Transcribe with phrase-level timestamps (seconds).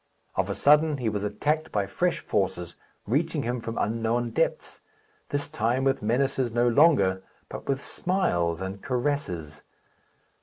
[0.33, 4.81] Of a sudden he was attacked by fresh forces, reaching him from unknown depths;
[5.29, 9.61] this time, with menaces no longer, but with smiles and caresses.